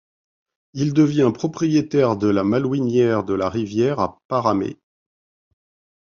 Il 0.73 0.93
devient 0.95 1.29
propriétaire 1.31 2.17
de 2.17 2.27
la 2.27 2.43
Malouinière 2.43 3.23
de 3.23 3.35
la 3.35 3.49
Rivière 3.51 3.99
à 3.99 4.17
Paramé. 4.27 4.77